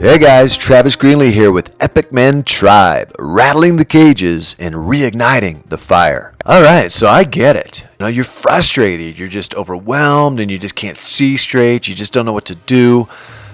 [0.00, 5.76] Hey guys, Travis Greenlee here with Epic Men Tribe, rattling the cages and reigniting the
[5.76, 6.34] fire.
[6.46, 7.82] All right, so I get it.
[7.82, 11.88] You know, you're frustrated, you're just overwhelmed, and you just can't see straight.
[11.88, 13.08] You just don't know what to do.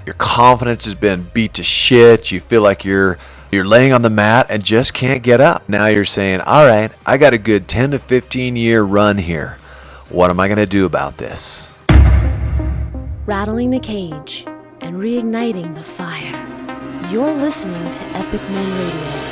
[0.05, 2.31] Your confidence has been beat to shit.
[2.31, 3.17] You feel like you're
[3.51, 5.67] you're laying on the mat and just can't get up.
[5.67, 9.57] Now you're saying, "All right, I got a good 10 to 15 year run here.
[10.11, 11.79] What am I going to do about this?"
[13.27, 14.45] Rattling the cage
[14.85, 16.31] and reigniting the fire.
[17.11, 19.25] You're listening to Epic Men Radio.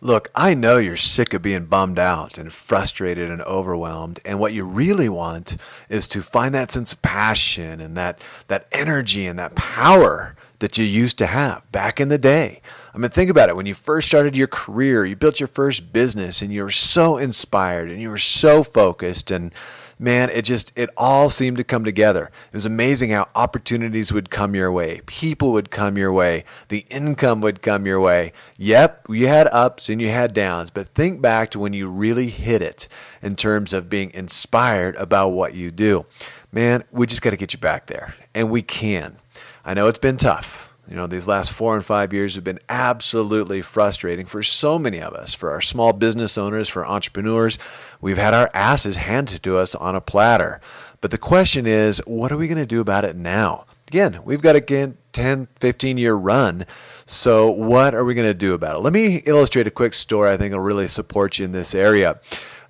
[0.00, 4.52] Look, I know you're sick of being bummed out and frustrated and overwhelmed, and what
[4.52, 5.56] you really want
[5.88, 10.78] is to find that sense of passion and that that energy and that power that
[10.78, 12.62] you used to have back in the day.
[12.94, 13.56] I mean, think about it.
[13.56, 17.18] When you first started your career, you built your first business, and you were so
[17.18, 19.52] inspired and you were so focused and
[20.02, 22.24] man, it just it all seemed to come together.
[22.24, 26.84] It was amazing how opportunities would come your way, people would come your way, the
[26.90, 28.32] income would come your way.
[28.58, 32.28] Yep, you had ups and you had downs, but think back to when you really
[32.28, 32.88] hit it
[33.22, 36.04] in terms of being inspired about what you do.
[36.50, 39.16] Man, we just got to get you back there, and we can.
[39.64, 40.72] I know it's been tough.
[40.88, 45.00] You know, these last four and five years have been absolutely frustrating for so many
[45.00, 47.58] of us, for our small business owners, for entrepreneurs.
[48.00, 50.60] We've had our asses handed to us on a platter.
[51.00, 53.66] But the question is, what are we going to do about it now?
[53.86, 56.64] Again, we've got a 10, 15 year run.
[57.06, 58.82] So, what are we going to do about it?
[58.82, 62.18] Let me illustrate a quick story I think will really support you in this area.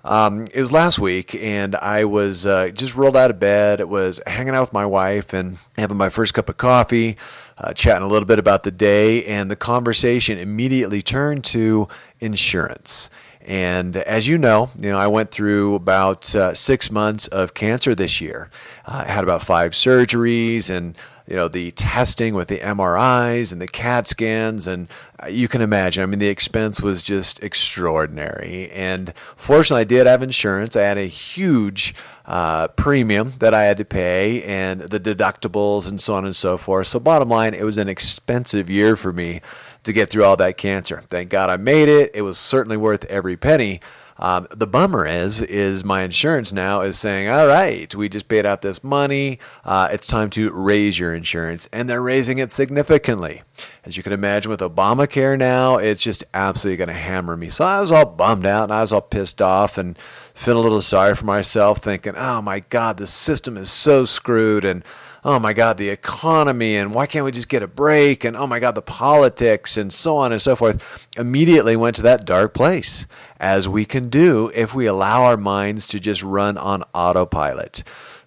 [0.05, 3.79] Um, it was last week, and I was uh, just rolled out of bed.
[3.79, 7.15] It was hanging out with my wife and having my first cup of coffee,
[7.57, 11.87] uh, chatting a little bit about the day, and the conversation immediately turned to
[12.19, 13.09] insurance.
[13.45, 17.93] And as you know, you know, I went through about uh, six months of cancer
[17.93, 18.49] this year.
[18.85, 20.95] Uh, I had about five surgeries and
[21.27, 24.87] you know the testing with the MRIs and the CAT scans, and
[25.21, 26.03] uh, you can imagine.
[26.03, 28.69] I mean, the expense was just extraordinary.
[28.71, 30.75] And fortunately, I did have insurance.
[30.75, 31.95] I had a huge
[32.25, 36.57] uh, premium that I had to pay, and the deductibles, and so on and so
[36.57, 36.87] forth.
[36.87, 39.41] So, bottom line, it was an expensive year for me
[39.83, 41.03] to get through all that cancer.
[41.07, 42.11] Thank God I made it.
[42.13, 43.81] It was certainly worth every penny.
[44.17, 48.45] Um, the bummer is, is my insurance now is saying, all right, we just paid
[48.45, 49.39] out this money.
[49.65, 53.41] Uh, it's time to raise your insurance, and they're raising it significantly.
[53.85, 57.49] As you can imagine, with Obamacare now, it's just absolutely going to hammer me.
[57.49, 59.97] So I was all bummed out, and I was all pissed off, and
[60.33, 64.63] feeling a little sorry for myself, thinking, oh my God, the system is so screwed,
[64.63, 64.83] and
[65.25, 68.23] oh my God, the economy, and why can't we just get a break?
[68.23, 71.07] And oh my God, the politics, and so on and so forth.
[71.17, 73.05] Immediately went to that dark place,
[73.39, 77.83] as we can do if we allow our minds to just run on autopilot.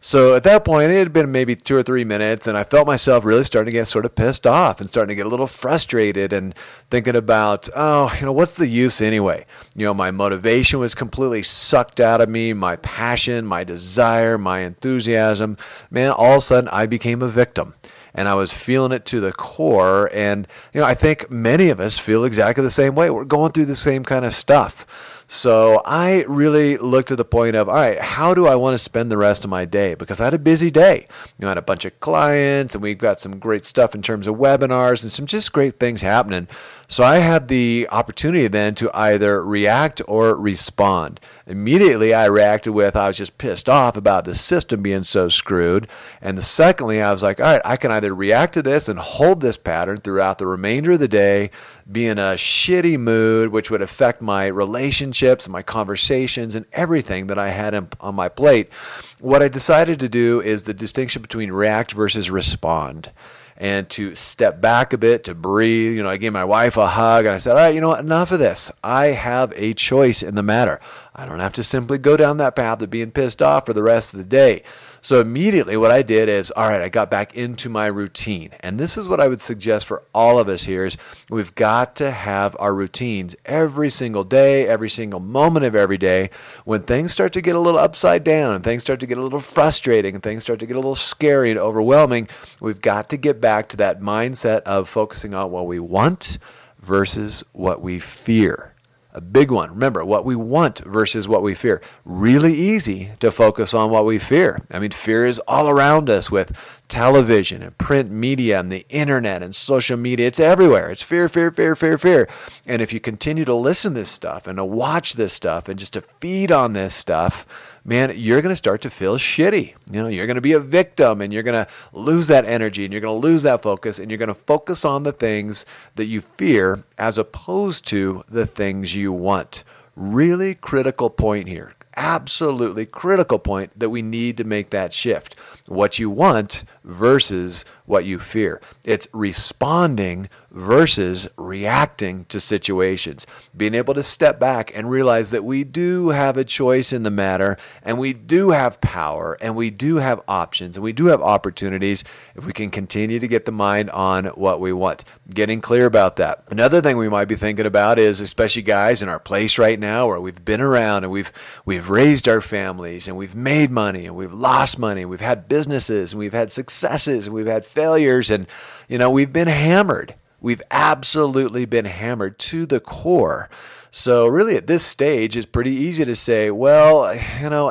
[0.06, 2.86] So at that point, it had been maybe two or three minutes, and I felt
[2.86, 5.48] myself really starting to get sort of pissed off and starting to get a little
[5.48, 6.54] frustrated and
[6.90, 9.44] thinking about, oh, you know, what's the use anyway?
[9.74, 14.60] You know, my motivation was completely sucked out of me, my passion, my desire, my
[14.60, 15.56] enthusiasm.
[15.90, 17.74] Man, all of a sudden, I became a victim
[18.16, 20.10] and I was feeling it to the core.
[20.12, 23.10] And, you know, I think many of us feel exactly the same way.
[23.10, 25.16] We're going through the same kind of stuff.
[25.28, 28.78] So I really looked at the point of, all right, how do I want to
[28.78, 29.94] spend the rest of my day?
[29.94, 31.09] Because I had a busy day.
[31.38, 34.03] You know, I had a bunch of clients and we've got some great stuff in
[34.03, 36.47] terms of webinars and some just great things happening.
[36.88, 41.19] So I had the opportunity then to either react or respond.
[41.48, 45.88] Immediately I reacted with, I was just pissed off about the system being so screwed.
[46.22, 49.41] And secondly, I was like, all right, I can either react to this and hold
[49.41, 51.50] this pattern throughout the remainder of the day,
[51.91, 57.38] be in a shitty mood, which would affect my relationships, my conversations, and everything that
[57.38, 58.72] I had on my plate.
[59.20, 63.12] What I decided to do is the distinction between react versus respond
[63.58, 65.94] and to step back a bit, to breathe.
[65.94, 67.88] You know, I gave my wife a hug and I said, All right, you know
[67.88, 68.00] what?
[68.00, 68.70] Enough of this.
[68.82, 70.80] I have a choice in the matter.
[71.18, 73.82] I don't have to simply go down that path of being pissed off for the
[73.82, 74.62] rest of the day.
[75.00, 78.50] So immediately, what I did is, all right, I got back into my routine.
[78.60, 80.98] And this is what I would suggest for all of us here is
[81.30, 86.28] we've got to have our routines every single day, every single moment of every day.
[86.64, 89.22] When things start to get a little upside down and things start to get a
[89.22, 92.28] little frustrating and things start to get a little scary and overwhelming,
[92.60, 96.39] we've got to get back to that mindset of focusing on what we want
[96.81, 98.75] versus what we fear
[99.16, 99.71] a big one.
[99.71, 101.81] Remember, what we want versus what we fear.
[102.04, 104.59] Really easy to focus on what we fear.
[104.71, 106.54] I mean, fear is all around us with
[106.89, 110.27] television and print media and the internet and social media.
[110.27, 110.91] It's everywhere.
[110.91, 112.28] It's fear, fear, fear, fear, fear.
[112.66, 115.78] And if you continue to listen to this stuff and to watch this stuff and
[115.78, 117.47] just to feed on this stuff,
[117.86, 119.74] man, you're going to start to feel shitty.
[119.91, 122.84] You know, you're going to be a victim and you're going to lose that energy
[122.84, 125.65] and you're going to lose that focus and you're going to focus on the things
[125.94, 129.62] that you fear as opposed to the things you want.
[129.94, 135.34] Really critical point here absolutely critical point that we need to make that shift.
[135.66, 138.60] What you want versus what you fear.
[138.84, 143.27] It's responding versus reacting to situations.
[143.57, 147.10] Being able to step back and realize that we do have a choice in the
[147.10, 151.21] matter and we do have power and we do have options and we do have
[151.21, 152.04] opportunities
[152.34, 155.04] if we can continue to get the mind on what we want.
[155.28, 156.45] Getting clear about that.
[156.48, 160.07] Another thing we might be thinking about is especially guys in our place right now
[160.07, 161.33] where we've been around and we've
[161.65, 165.48] we've raised our families and we've made money and we've lost money, and we've had
[165.48, 168.47] businesses and we've had successes and we've had failures and
[168.88, 170.15] you know, we've been hammered.
[170.41, 173.48] We've absolutely been hammered to the core.
[173.91, 177.71] So, really, at this stage, it's pretty easy to say, well, you know,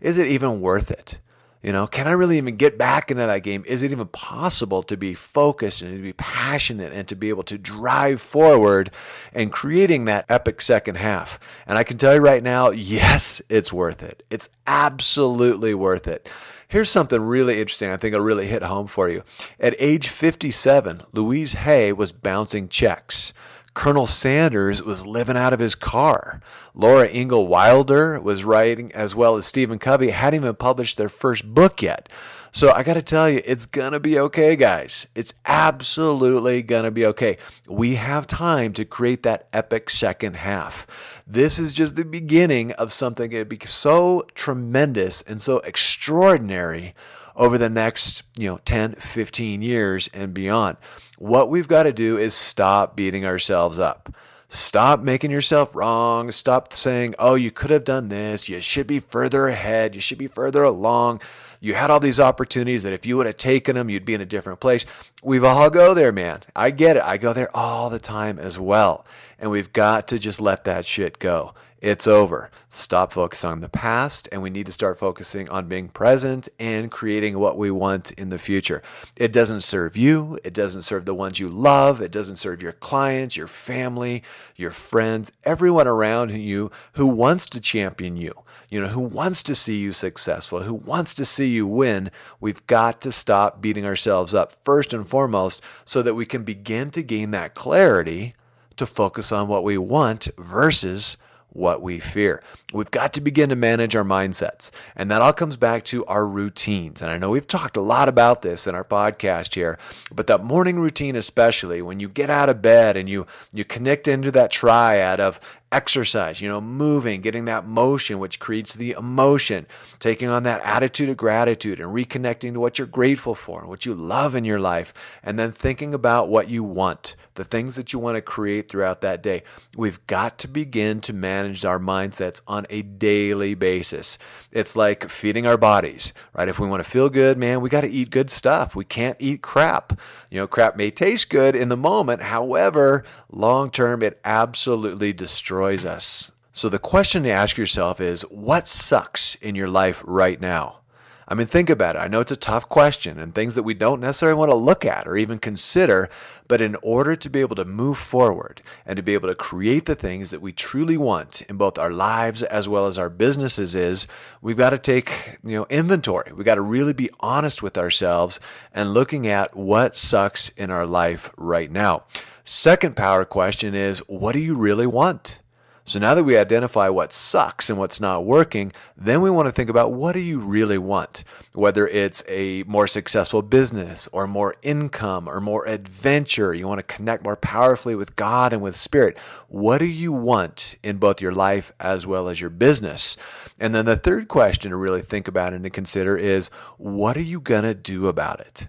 [0.00, 1.18] is it even worth it?
[1.64, 3.64] You know, can I really even get back into that game?
[3.66, 7.42] Is it even possible to be focused and to be passionate and to be able
[7.44, 8.90] to drive forward
[9.32, 11.40] and creating that epic second half?
[11.66, 14.24] And I can tell you right now, yes, it's worth it.
[14.28, 16.28] It's absolutely worth it.
[16.68, 17.90] Here's something really interesting.
[17.90, 19.22] I think it'll really hit home for you.
[19.58, 23.32] At age 57, Louise Hay was bouncing checks.
[23.74, 26.40] Colonel Sanders was living out of his car.
[26.74, 31.52] Laura Ingalls Wilder was writing, as well as Stephen Covey, hadn't even published their first
[31.54, 32.08] book yet.
[32.54, 35.08] So I got to tell you, it's going to be okay, guys.
[35.16, 37.36] It's absolutely going to be okay.
[37.66, 40.86] We have time to create that epic second half.
[41.26, 46.94] This is just the beginning of something that'd be so tremendous and so extraordinary
[47.34, 50.76] over the next, you know, 10, 15 years and beyond.
[51.18, 54.14] What we've got to do is stop beating ourselves up.
[54.46, 56.30] Stop making yourself wrong.
[56.30, 58.48] Stop saying, oh, you could have done this.
[58.48, 59.96] You should be further ahead.
[59.96, 61.20] You should be further along.
[61.64, 64.20] You had all these opportunities that if you would have taken them, you'd be in
[64.20, 64.84] a different place.
[65.22, 66.42] We've all go there, man.
[66.54, 67.02] I get it.
[67.02, 69.06] I go there all the time as well.
[69.44, 71.52] And we've got to just let that shit go.
[71.78, 72.50] It's over.
[72.70, 76.90] Stop focusing on the past, and we need to start focusing on being present and
[76.90, 78.82] creating what we want in the future.
[79.16, 82.72] It doesn't serve you, it doesn't serve the ones you love, it doesn't serve your
[82.72, 84.22] clients, your family,
[84.56, 88.32] your friends, everyone around you who wants to champion you,
[88.70, 92.10] you know, who wants to see you successful, who wants to see you win.
[92.40, 96.90] We've got to stop beating ourselves up first and foremost so that we can begin
[96.92, 98.34] to gain that clarity
[98.76, 101.16] to focus on what we want versus
[101.54, 102.42] what we fear.
[102.72, 104.70] We've got to begin to manage our mindsets.
[104.96, 107.00] And that all comes back to our routines.
[107.00, 109.78] And I know we've talked a lot about this in our podcast here,
[110.12, 114.08] but that morning routine, especially when you get out of bed and you, you connect
[114.08, 115.38] into that triad of
[115.74, 119.66] exercise, you know, moving, getting that motion, which creates the emotion,
[119.98, 123.92] taking on that attitude of gratitude and reconnecting to what you're grateful for, what you
[123.92, 124.94] love in your life,
[125.24, 129.00] and then thinking about what you want, the things that you want to create throughout
[129.00, 129.42] that day.
[129.76, 134.16] We've got to begin to manage our mindsets on a daily basis.
[134.52, 136.48] It's like feeding our bodies, right?
[136.48, 138.76] If we want to feel good, man, we got to eat good stuff.
[138.76, 139.98] We can't eat crap.
[140.30, 142.22] You know, crap may taste good in the moment.
[142.22, 146.30] However, long term, it absolutely destroys destroys us.
[146.52, 150.80] So the question to ask yourself is what sucks in your life right now?
[151.26, 152.00] I mean, think about it.
[152.00, 154.84] I know it's a tough question and things that we don't necessarily want to look
[154.84, 156.10] at or even consider,
[156.48, 159.86] but in order to be able to move forward and to be able to create
[159.86, 163.74] the things that we truly want in both our lives as well as our businesses
[163.74, 164.06] is
[164.42, 166.30] we've got to take, you know, inventory.
[166.34, 168.38] We've got to really be honest with ourselves
[168.74, 172.04] and looking at what sucks in our life right now.
[172.44, 175.40] Second power question is what do you really want?
[175.86, 179.52] So now that we identify what sucks and what's not working, then we want to
[179.52, 181.24] think about what do you really want?
[181.52, 186.94] Whether it's a more successful business or more income or more adventure, you want to
[186.94, 189.18] connect more powerfully with God and with spirit.
[189.48, 193.18] What do you want in both your life as well as your business?
[193.60, 196.48] And then the third question to really think about and to consider is
[196.78, 198.68] what are you going to do about it?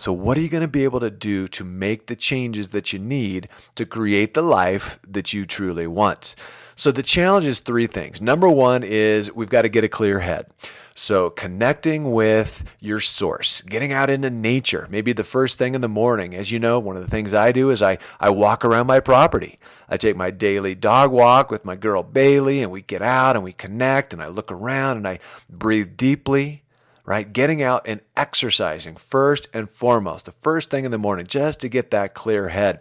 [0.00, 2.90] So, what are you going to be able to do to make the changes that
[2.90, 6.36] you need to create the life that you truly want?
[6.74, 8.22] So, the challenge is three things.
[8.22, 10.46] Number one is we've got to get a clear head.
[10.94, 15.88] So, connecting with your source, getting out into nature, maybe the first thing in the
[15.88, 16.34] morning.
[16.34, 19.00] As you know, one of the things I do is I, I walk around my
[19.00, 19.58] property.
[19.86, 23.44] I take my daily dog walk with my girl Bailey, and we get out and
[23.44, 25.18] we connect, and I look around and I
[25.50, 26.62] breathe deeply
[27.04, 27.32] right?
[27.32, 31.68] Getting out and exercising first and foremost, the first thing in the morning, just to
[31.68, 32.80] get that clear head.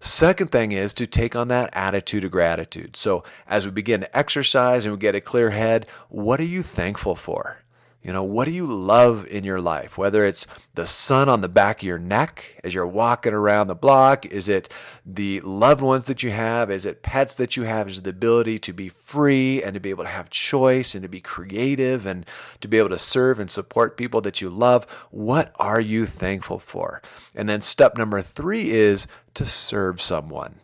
[0.00, 2.96] Second thing is to take on that attitude of gratitude.
[2.96, 6.62] So as we begin to exercise and we get a clear head, what are you
[6.62, 7.58] thankful for?
[8.02, 9.98] You know, what do you love in your life?
[9.98, 13.74] Whether it's the sun on the back of your neck as you're walking around the
[13.74, 14.68] block, is it
[15.04, 16.70] the loved ones that you have?
[16.70, 17.88] Is it pets that you have?
[17.90, 21.02] Is it the ability to be free and to be able to have choice and
[21.02, 22.24] to be creative and
[22.60, 24.84] to be able to serve and support people that you love?
[25.10, 27.02] What are you thankful for?
[27.34, 30.60] And then step number three is to serve someone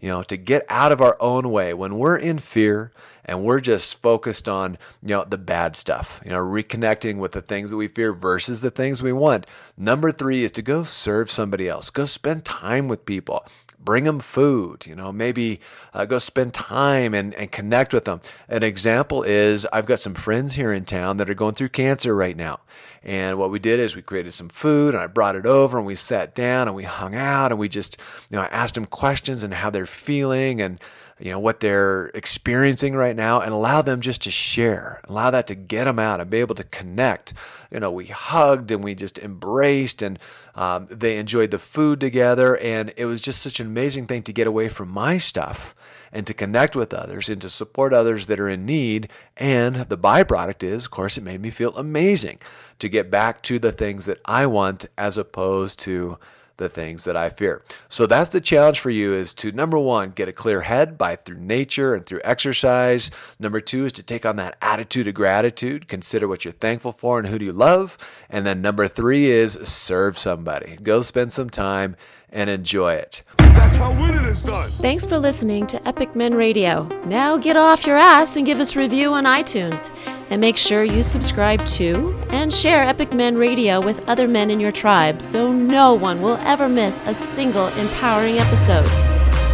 [0.00, 2.92] you know, to get out of our own way when we're in fear
[3.24, 7.40] and we're just focused on, you know, the bad stuff, you know, reconnecting with the
[7.40, 9.46] things that we fear versus the things we want.
[9.76, 13.44] Number three is to go serve somebody else, go spend time with people
[13.84, 15.60] bring them food you know maybe
[15.92, 20.14] uh, go spend time and, and connect with them an example is i've got some
[20.14, 22.60] friends here in town that are going through cancer right now.
[23.02, 25.86] And what we did is we created some food and i brought it over and
[25.86, 27.98] we sat down and we hung out and we just
[28.30, 30.80] you know i asked them questions and how they're feeling and
[31.24, 35.46] you know what they're experiencing right now and allow them just to share allow that
[35.46, 37.32] to get them out and be able to connect.
[37.70, 40.18] You know we hugged and we just embraced and
[40.54, 44.34] um, they enjoyed the food together and it was just such an amazing thing to
[44.34, 45.74] get away from my stuff
[46.12, 49.08] and to connect with others and to support others that are in need.
[49.38, 52.38] And the byproduct is of course it made me feel amazing
[52.80, 56.18] to get back to the things that i want as opposed to
[56.56, 57.62] the things that I fear.
[57.88, 61.16] So that's the challenge for you is to number 1 get a clear head by
[61.16, 63.10] through nature and through exercise.
[63.38, 67.18] Number 2 is to take on that attitude of gratitude, consider what you're thankful for
[67.18, 67.98] and who do you love.
[68.30, 70.76] And then number 3 is serve somebody.
[70.82, 71.96] Go spend some time
[72.30, 73.22] and enjoy it.
[73.64, 74.70] That's how winning is done.
[74.72, 76.86] Thanks for listening to Epic Men Radio.
[77.06, 79.90] Now get off your ass and give us a review on iTunes.
[80.28, 84.60] And make sure you subscribe to and share Epic Men Radio with other men in
[84.60, 88.84] your tribe so no one will ever miss a single empowering episode.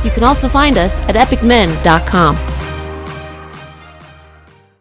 [0.05, 2.60] You can also find us at epicmen.com.